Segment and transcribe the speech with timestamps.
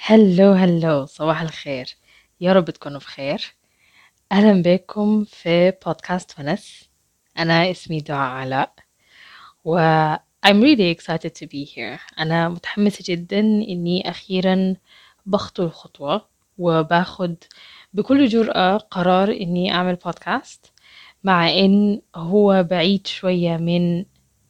[0.00, 1.96] هلو هلو صباح الخير.
[2.40, 3.54] يا رب تكونوا بخير.
[4.32, 6.88] أهلا بكم في بودكاست ونس
[7.38, 8.74] أنا اسمي دعاء علاء
[9.64, 9.78] و
[10.46, 12.00] I'm really excited to be here.
[12.18, 14.74] أنا متحمسة جدا إني أخيرا
[15.26, 17.36] بخطو الخطوة وباخد
[17.92, 20.72] بكل جرأة قرار إني أعمل بودكاست
[21.24, 24.04] مع إن هو بعيد شوية من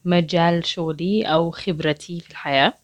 [0.04, 2.74] مجال شغلي أو خبرتي في الحياة.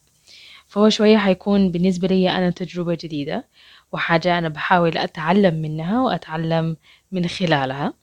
[0.75, 3.49] فهو شوية حيكون بالنسبة لي أنا تجربة جديدة
[3.93, 6.77] وحاجة أنا بحاول أتعلم منها وأتعلم
[7.13, 7.95] من خلالها.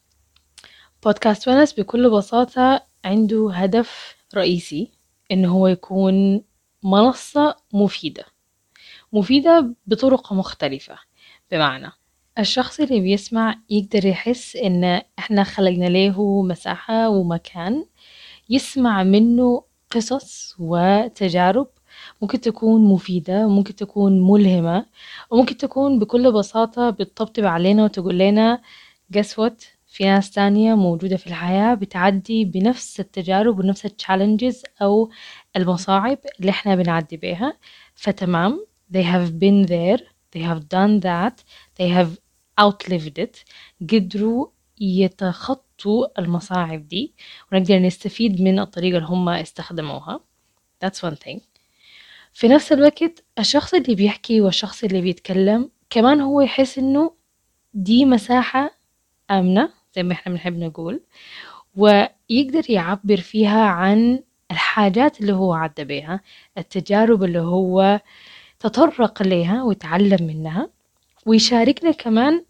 [1.03, 4.91] بودكاست ونس بكل بساطة عنده هدف رئيسي
[5.31, 6.43] إنه هو يكون
[6.83, 8.25] منصة مفيدة.
[9.13, 10.95] مفيدة بطرق مختلفة.
[11.51, 11.91] بمعنى
[12.39, 17.85] الشخص اللي بيسمع يقدر يحس إن إحنا خلقنا له مساحة ومكان
[18.49, 21.67] يسمع منه قصص وتجارب
[22.21, 24.85] ممكن تكون مفيدة وممكن تكون ملهمة
[25.29, 28.61] وممكن تكون بكل بساطة بتطبطب علينا وتقول لنا
[29.17, 35.09] guess what في ناس تانية موجودة في الحياة بتعدي بنفس التجارب ونفس التشالنجز أو
[35.57, 37.57] المصاعب اللي إحنا بنعدي بيها.
[37.95, 40.01] فتمام they have been there
[40.35, 41.43] they have done that
[41.79, 42.09] they have
[42.61, 43.45] outlived it
[43.91, 44.47] قدروا
[44.81, 47.13] يتخطوا المصاعب دي
[47.51, 50.19] ونقدر نستفيد من الطريقة اللي هم استخدموها.
[50.85, 51.50] That's one thing.
[52.33, 57.13] في نفس الوقت الشخص اللي بيحكي والشخص اللي بيتكلم كمان هو يحس إنه
[57.73, 58.71] دي مساحة
[59.31, 61.01] آمنة زي ما إحنا بنحب نقول
[61.75, 66.21] ويقدر يعبر فيها عن الحاجات اللي هو عدى بيها
[66.57, 68.01] التجارب اللي هو
[68.59, 70.69] تطرق ليها وتعلم منها
[71.25, 72.45] ويشاركنا كمان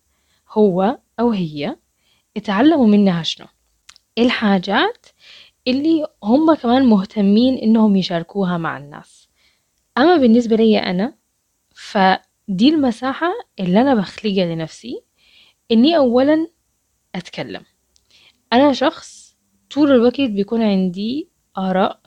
[0.51, 1.75] هو أو هي
[2.35, 3.47] يتعلموا منها شنو.
[4.17, 5.05] الحاجات
[5.67, 9.29] اللي هم كمان مهتمين إنهم يشاركوها مع الناس.
[9.97, 11.15] أما بالنسبة لي أنا
[11.75, 13.27] فدي المساحة
[13.59, 15.03] اللي أنا بخلقها لنفسي
[15.71, 16.47] إني أولا
[17.15, 17.63] أتكلم.
[18.53, 19.37] أنا شخص
[19.73, 21.99] طول الوقت بيكون عندي آراء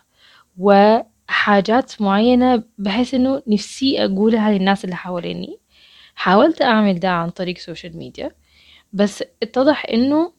[0.58, 5.58] وحاجات معينة بحس إنه نفسي أقولها للناس اللي حواليني.
[6.14, 8.30] حاولت أعمل ده عن طريق social media
[8.92, 10.32] بس اتضح إنه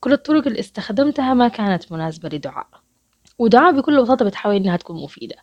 [0.00, 2.81] كل الطرق اللي استخدمتها ما كانت مناسبة لدعاء.
[3.42, 5.36] ودعاء بكل بساطة بتحاول إنها تكون مفيدة.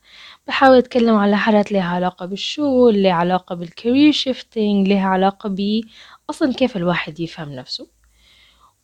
[0.48, 5.82] بحاول أتكلم على حاجات لها علاقة بالشغل لها علاقة بال career shifting لها علاقة ب
[6.30, 7.88] أصلا كيف الواحد يفهم نفسه.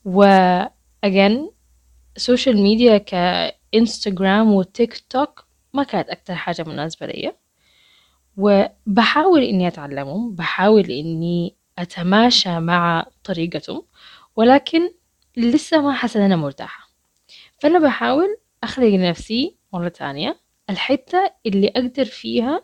[0.05, 0.25] و
[1.05, 1.51] again
[2.17, 7.35] social media كإنستغرام وتيك توك ما كانت أكتر حاجة مناسبة ليا.
[8.37, 13.83] وبحاول إني أتعلمهم بحاول إني أتماشى مع طريقتهم
[14.35, 14.91] ولكن
[15.37, 16.89] لسه ما حاسة أنا مرتاحة.
[17.59, 20.39] فأنا بحاول أخلق لنفسي مرة تانية
[20.69, 22.63] الحتة اللي أقدر فيها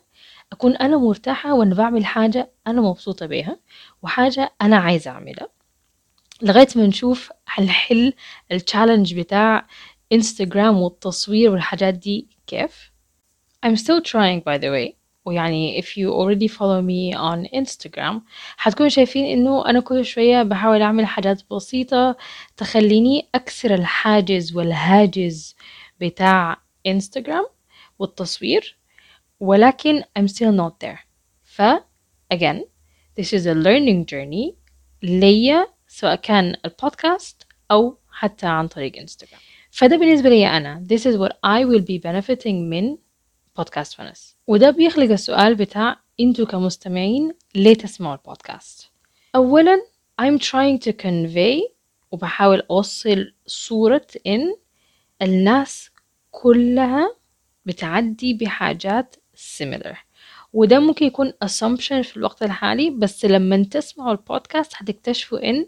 [0.52, 3.60] أكون أنا مرتاحة وأنا بعمل حاجة أنا مبسوطة بيها
[4.02, 5.48] وحاجة أنا عايزة أعملها.
[6.42, 8.14] لغاية ما نشوف هنحل
[8.52, 9.68] التشالنج بتاع
[10.14, 12.92] انستغرام والتصوير والحاجات دي كيف.
[13.66, 14.94] I'm still trying by the way.
[15.26, 18.16] ويعني if you already follow me on Instagram
[18.60, 22.18] هتكونوا شايفين إنه أنا كل شوية بحاول أعمل حاجات بسيطة
[22.58, 25.56] تخليني أكسر الحاجز والهاجز
[26.02, 26.58] بتاع
[26.88, 27.46] انستغرام
[28.00, 28.78] والتصوير
[29.40, 31.00] ولكن I'm still not there.
[31.44, 31.62] ف
[32.34, 32.62] again
[33.20, 34.54] this is a learning journey
[35.04, 39.40] ليا سواء كان البودكاست أو حتى عن طريق انستغرام
[39.72, 40.86] فده بالنسبة لي أنا.
[40.94, 42.98] This is what I will be benefiting من
[43.58, 48.92] بودكاست فنس وده بيخلق السؤال بتاع أنتوا كمستمعين ليه تسمعوا البودكاست؟
[49.36, 49.82] أولا
[50.22, 51.72] I'm trying to convey
[52.12, 54.56] وبحاول أوصل صورة إن
[55.22, 55.91] الناس
[56.32, 57.16] كلها
[57.66, 59.96] بتعدي بحاجات similar.
[60.54, 65.68] وده ممكن يكون assumption في الوقت الحالي بس لما تسمعوا البودكاست هتكتشفوا إن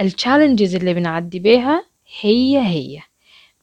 [0.00, 1.86] التشالنجز اللي بنعدي بيها
[2.20, 3.00] هي هي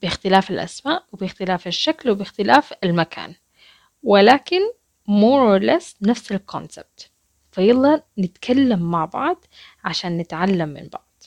[0.01, 3.35] باختلاف الأسماء وباختلاف الشكل وباختلاف المكان.
[4.03, 4.59] ولكن
[5.09, 7.11] more or less نفس الكونسبت
[7.51, 9.45] فيلا نتكلم مع بعض
[9.83, 11.23] عشان نتعلم من بعض.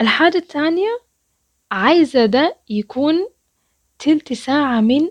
[0.00, 0.98] الحاجة الثانية
[1.70, 3.28] عايزة ده يكون
[3.98, 5.10] تلت ساعة من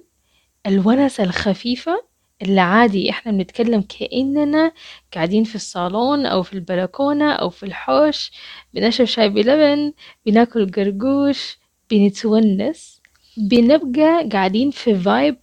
[0.68, 2.04] الونسة الخفيفة
[2.42, 4.72] اللي عادي إحنا بنتكلم كأننا
[5.14, 8.32] قاعدين في الصالون أو في البلكونة أو في الحوش
[8.74, 9.94] بنشرب شاي بلبن
[10.26, 11.58] بناكل قرقوش
[11.92, 13.02] بنتونس
[13.38, 15.38] بنبقى قاعدين في vibe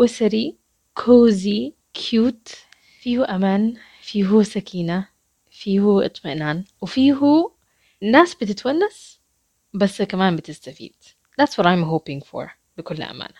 [0.00, 0.56] أسري
[0.94, 2.48] cozy cute
[3.00, 5.08] فيه أمان فيه سكينة
[5.50, 7.50] فيه اطمئنان وفيه
[8.02, 9.20] ناس بتتونس
[9.74, 10.94] بس كمان بتستفيد.
[11.40, 12.61] That's what I'm hoping for.
[12.78, 13.34] بكل أمانة.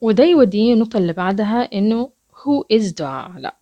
[0.00, 3.58] وده يوديني النقطة اللي بعدها إنه who is دعاء علاء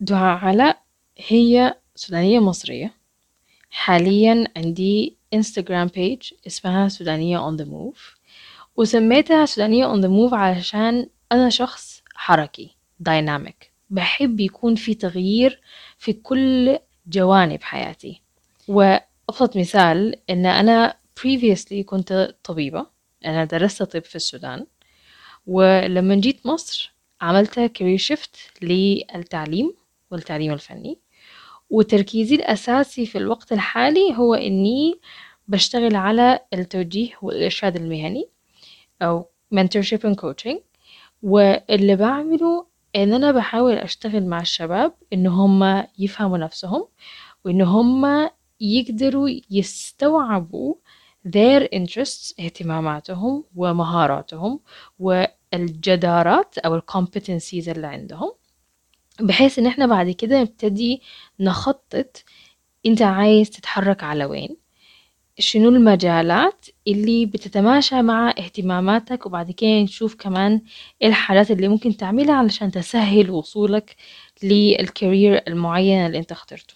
[0.00, 0.82] دعاء علاء
[1.18, 2.94] هي سودانية مصرية.
[3.70, 8.18] حاليا عندي انستغرام page اسمها سودانية on the move.
[8.76, 15.60] وسميتها سودانية on the move علشان أنا شخص حركي dynamic بحب يكون في تغيير
[15.98, 18.22] في كل جوانب حياتي.
[18.68, 22.86] وأبسط مثال إن أنا previously كنت طبيبة.
[23.24, 24.66] أنا درست طب في السودان
[25.46, 29.74] ولما جيت مصر عملت كارير شيفت للتعليم
[30.10, 30.98] والتعليم الفني.
[31.70, 35.00] وتركيزي الأساسي في الوقت الحالي هو إني
[35.48, 38.28] بشتغل على التوجيه والإرشاد المهني
[39.02, 40.58] أو mentorship and coaching.
[41.22, 42.66] واللي بعمله
[42.96, 46.88] إن أنا بحاول أشتغل مع الشباب إن هم يفهموا نفسهم
[47.44, 48.30] وإن هم
[48.60, 50.74] يقدروا يستوعبوا
[51.26, 54.60] their interests اهتماماتهم ومهاراتهم
[54.98, 58.32] والجدارات أو الكومبتنسيز اللي عندهم.
[59.20, 61.02] بحيث إن إحنا بعد كده نبتدي
[61.40, 62.24] نخطط
[62.86, 64.56] أنت عايز تتحرك على وين
[65.38, 70.62] شنو المجالات اللي بتتماشى مع اهتماماتك وبعد كده نشوف كمان
[71.02, 73.96] إيه الحاجات اللي ممكن تعملها علشان تسهل وصولك
[74.42, 76.74] للكارير المعين اللي أنت اخترته.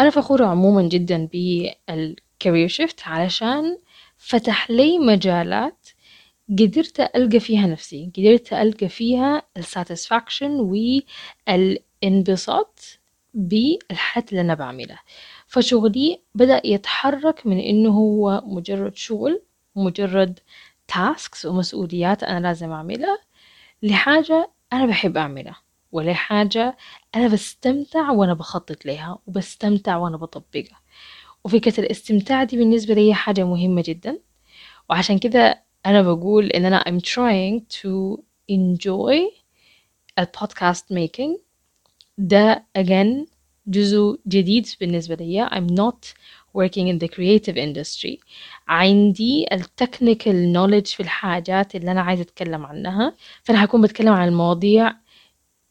[0.00, 3.78] أنا فخورة عموما جدا بال career shift علشان
[4.16, 5.88] فتح لي مجالات
[6.50, 10.50] قدرت ألقى فيها نفسي قدرت ألقى فيها ال satisfaction
[11.48, 12.80] والانبساط
[13.34, 15.00] بالحاجة اللي أنا بعملها.
[15.46, 19.42] فشغلي بدأ يتحرك من إنه هو مجرد شغل
[19.76, 20.38] مجرد
[20.88, 23.18] tasks ومسؤوليات أنا لازم أعملها
[23.82, 25.56] لحاجة أنا بحب أعملها
[25.92, 26.76] ولحاجة
[27.14, 30.80] أنا بستمتع وأنا بخطط لها وبستمتع وأنا بطبقها.
[31.46, 34.18] وفكرة الاستمتاع دي بالنسبة لي حاجة مهمة جدا.
[34.90, 38.20] وعشان كده أنا بقول إن أنا I'm trying to
[38.52, 39.32] enjoy
[40.18, 41.38] البودكاست making.
[42.18, 43.26] ده again
[43.66, 46.14] جزء جديد بالنسبة لي I'm not
[46.58, 48.18] working in the creative industry.
[48.68, 53.14] عندي التكنيكال knowledge في الحاجات اللي أنا عايزة أتكلم عنها.
[53.42, 54.92] فأنا هكون بتكلم عن المواضيع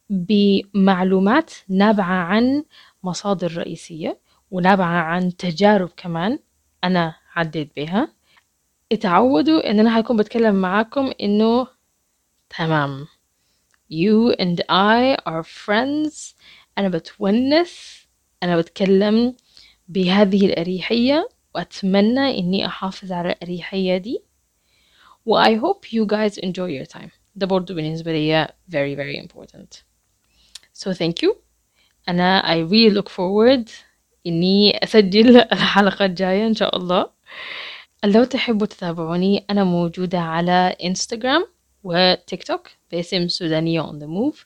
[0.10, 2.63] بمعلومات نابعة عن
[3.04, 4.25] مصادر رئيسية.
[4.52, 6.40] ونابعة عن تجارب كمان
[6.84, 8.14] أنا عديت بها.
[8.92, 11.68] اتعودوا إن أنا هكون بتكلم معاكم إنه
[12.58, 13.08] تمام.
[13.92, 16.36] You and I are friends.
[16.78, 18.06] أنا بتونس.
[18.44, 19.36] أنا بتكلم
[19.88, 21.30] بهذه الأريحية.
[21.56, 24.24] وأتمنى إني أحافظ على الأريحية دي.
[25.26, 27.10] و I hope you guys enjoy your time.
[27.36, 29.84] ده برضو بالنسبة لي very very important.
[30.74, 31.36] So thank you.
[32.10, 33.70] أنا I really look forward
[34.27, 37.10] إني أسجل الحلقة الجاية إن شاء الله.
[38.06, 41.45] لو تحبوا تتابعوني أنا موجودة على إنستغرام
[41.83, 44.45] وتيك توك باسم سودانية on the move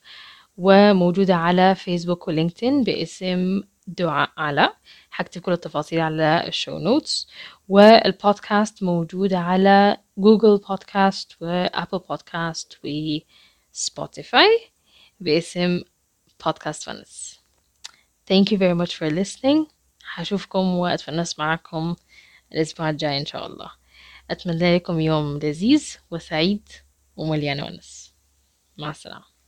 [0.57, 4.75] وموجودة على فيسبوك ولينكدين باسم دعاء علاء
[5.13, 7.27] هكتب كل التفاصيل على ال show notes
[7.69, 12.77] والبودكاست موجود على جوجل بودكاست وآبل بودكاست
[13.73, 14.59] وسبوتيفاي
[15.19, 15.81] باسم
[16.45, 17.39] بودكاست ونس
[18.29, 19.65] Thank you very much for listening.
[20.13, 21.95] هشوفكم وأتونس معكم
[22.51, 23.71] الأسبوع الجاي إن شاء الله.
[24.31, 26.69] أتمنى لكم يوم لذيذ وسعيد
[27.15, 28.13] ومليان ونس.
[28.77, 29.38] مع السلامة.